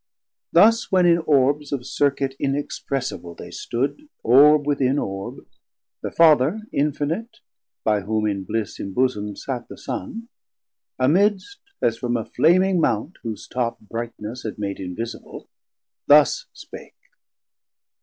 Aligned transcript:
Thus 0.51 0.91
when 0.91 1.05
in 1.05 1.19
Orbes 1.19 1.71
Of 1.71 1.85
circuit 1.85 2.35
inexpressible 2.39 3.35
they 3.35 3.51
stood, 3.51 4.09
Orb 4.23 4.65
within 4.65 4.97
Orb, 4.97 5.45
the 6.01 6.09
Father 6.09 6.61
infinite, 6.73 7.37
By 7.83 8.01
whom 8.01 8.25
in 8.25 8.43
bliss 8.43 8.79
imbosom'd 8.79 9.37
sat 9.37 9.67
the 9.67 9.77
Son, 9.77 10.27
Amidst 10.97 11.59
as 11.83 11.99
from 11.99 12.17
a 12.17 12.25
flaming 12.25 12.79
Mount, 12.81 13.17
whose 13.21 13.47
top 13.47 13.79
Brightness 13.79 14.41
had 14.41 14.57
made 14.57 14.79
invisible, 14.79 15.47
thus 16.07 16.47
spake. 16.51 16.95